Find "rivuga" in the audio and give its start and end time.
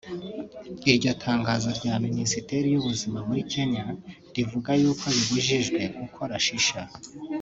4.35-4.69